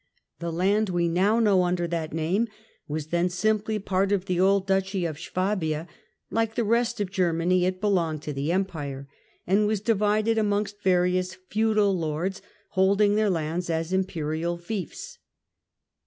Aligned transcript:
The 0.39 0.51
land 0.51 0.89
we 0.89 1.07
now 1.07 1.39
know 1.39 1.61
under 1.63 1.87
that 1.87 2.09
Swabia 2.09 2.21
name 2.29 2.47
was 2.87 3.09
then 3.09 3.29
simply 3.29 3.77
part 3.77 4.11
of 4.11 4.25
the 4.25 4.39
old 4.39 4.65
Duchy 4.65 5.05
of 5.05 5.19
Swabia; 5.19 5.87
like 6.31 6.55
the 6.55 6.63
rest 6.63 6.99
of 6.99 7.11
Germany 7.11 7.65
it 7.65 7.79
belonged 7.79 8.23
to 8.23 8.33
the 8.33 8.51
Empire, 8.51 9.07
and 9.45 9.67
was 9.67 9.79
divided 9.79 10.39
amongst 10.39 10.81
various 10.81 11.35
feudal 11.35 11.95
lords, 11.95 12.41
holding 12.69 13.13
their 13.13 13.29
lands 13.29 13.69
as 13.69 13.93
Imperial 13.93 14.57
fiefs. 14.57 15.19